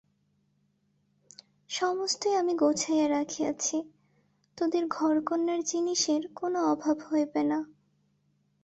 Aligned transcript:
সমস্তই 1.69 2.33
আমি 2.35 2.53
গুছাইয়া 2.55 3.07
রাখিয়াছি, 3.09 3.77
তোদের 4.57 4.83
ঘরকন্নার 4.87 5.61
জিনিসের 5.63 6.21
কোনো 6.35 6.59
অভাব 6.65 6.97
হইবে 7.09 7.41
না। 7.43 7.59